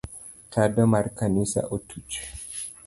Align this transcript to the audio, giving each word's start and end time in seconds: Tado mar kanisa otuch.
Tado 0.53 0.81
mar 0.93 1.05
kanisa 1.19 1.61
otuch. 1.75 2.13